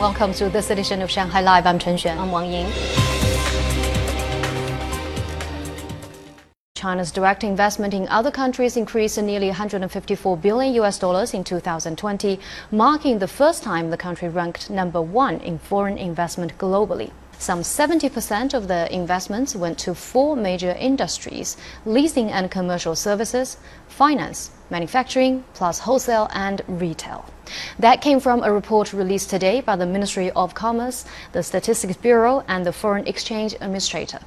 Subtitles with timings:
[0.00, 1.66] Welcome to this edition of Shanghai Live.
[1.66, 2.16] I'm Chen Xuan.
[2.16, 2.72] I'm Wang Ying.
[6.74, 12.40] China's direct investment in other countries increased nearly 154 billion US dollars in 2020,
[12.70, 17.10] marking the first time the country ranked number one in foreign investment globally.
[17.40, 23.56] Some 70% of the investments went to four major industries leasing and commercial services,
[23.88, 27.24] finance, manufacturing, plus wholesale and retail.
[27.78, 32.44] That came from a report released today by the Ministry of Commerce, the Statistics Bureau,
[32.46, 34.20] and the Foreign Exchange Administrator.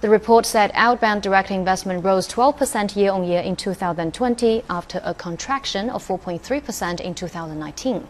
[0.00, 5.14] The report said outbound direct investment rose 12% year on year in 2020 after a
[5.14, 8.06] contraction of 4.3% in 2019.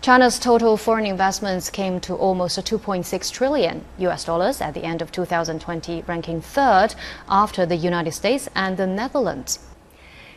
[0.00, 5.10] China's total foreign investments came to almost 2.6 trillion US dollars at the end of
[5.10, 6.94] 2020, ranking third
[7.28, 9.58] after the United States and the Netherlands.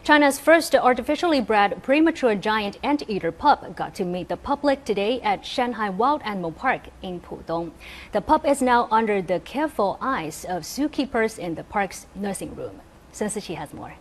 [0.07, 5.45] China's first artificially bred premature giant anteater pup got to meet the public today at
[5.45, 7.73] Shanghai Wild Animal Park in Pudong.
[8.13, 12.79] The pup is now under the careful eyes of zookeepers in the park's nursing room.
[13.11, 13.95] Sun Siqi has more.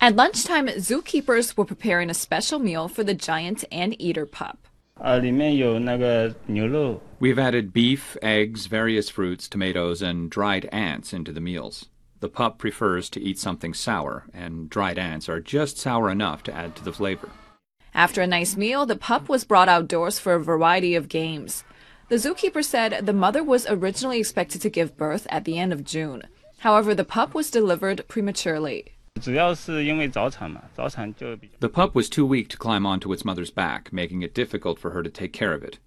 [0.00, 4.58] At lunchtime, zookeepers were preparing a special meal for the giant anteater pup.
[7.20, 11.86] We've added beef, eggs, various fruits, tomatoes, and dried ants into the meals.
[12.20, 16.54] The pup prefers to eat something sour, and dried ants are just sour enough to
[16.54, 17.30] add to the flavor.
[17.94, 21.64] After a nice meal, the pup was brought outdoors for a variety of games.
[22.08, 25.84] The zookeeper said the mother was originally expected to give birth at the end of
[25.84, 26.22] June.
[26.58, 28.92] However, the pup was delivered prematurely.
[31.60, 34.90] The pup was too weak to climb onto its mother's back, making it difficult for
[34.90, 35.78] her to take care of it.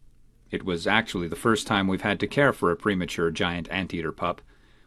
[0.50, 4.12] It was actually the first time we've had to care for a premature giant anteater
[4.12, 4.42] pup.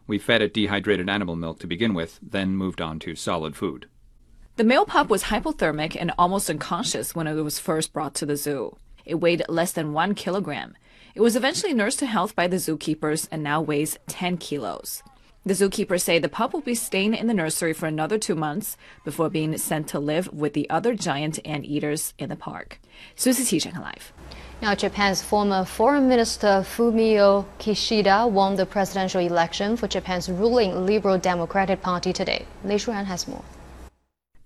[0.06, 3.88] We fed it dehydrated animal milk to begin with, then moved on to solid food.
[4.56, 8.36] The male pup was hypothermic and almost unconscious when it was first brought to the
[8.36, 8.78] zoo.
[9.04, 10.76] It weighed less than one kilogram.
[11.14, 15.02] It was eventually nursed to health by the zookeepers and now weighs 10 kilos.
[15.44, 18.76] The zookeepers say the pup will be staying in the nursery for another two months
[19.04, 22.80] before being sent to live with the other giant anteaters in the park.
[23.14, 24.12] Sun Siqi Live.
[24.62, 31.18] Now, Japan's former Foreign Minister Fumio Kishida won the presidential election for Japan's ruling Liberal
[31.18, 32.46] Democratic Party today.
[32.64, 33.44] Lei Shuran has more.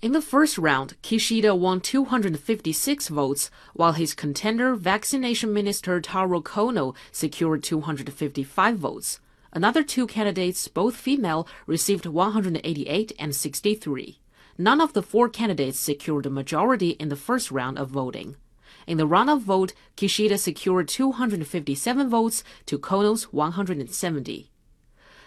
[0.03, 6.97] In the first round, Kishida won 256 votes, while his contender, Vaccination Minister Taro Kono,
[7.13, 9.21] secured 255 votes.
[9.53, 14.19] Another two candidates, both female, received 188 and 63.
[14.59, 18.37] None of the four candidates secured a majority in the first round of voting.
[18.87, 24.51] In the runoff vote, Kishida secured 257 votes to Kono's 170.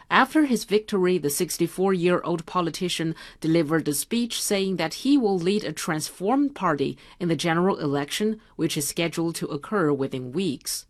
[0.10, 5.40] After his victory, the 64 year old politician delivered a speech saying that he will
[5.40, 10.86] lead a transformed party in the general election, which is scheduled to occur within weeks.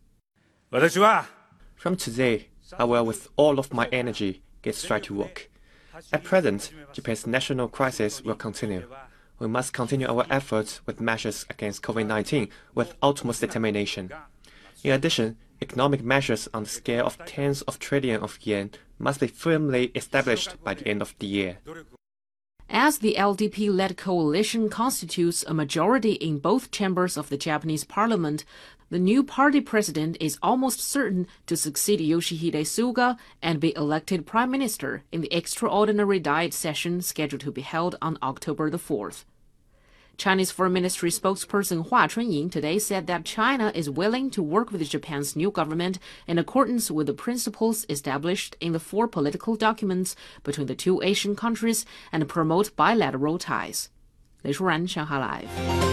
[1.75, 2.47] From today,
[2.77, 5.49] I will, with all of my energy, get straight to work.
[6.11, 8.87] At present, Japan's national crisis will continue
[9.43, 14.09] we must continue our efforts with measures against COVID 19 with utmost determination.
[14.85, 19.27] In addition, economic measures on the scale of tens of trillions of yen must be
[19.27, 21.57] firmly established by the end of the year.
[22.69, 28.45] As the LDP led coalition constitutes a majority in both chambers of the Japanese parliament,
[28.89, 34.51] the new party president is almost certain to succeed Yoshihide Suga and be elected prime
[34.51, 39.25] minister in the extraordinary diet session scheduled to be held on October the 4th.
[40.16, 44.88] Chinese Foreign Ministry spokesperson Hua Chunying today said that China is willing to work with
[44.88, 50.66] Japan's new government in accordance with the principles established in the four political documents between
[50.66, 53.90] the two Asian countries and promote bilateral ties.
[54.42, 55.91] 雷舒然，上海 Live。